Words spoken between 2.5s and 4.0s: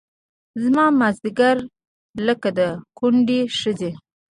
د کونډې ښځې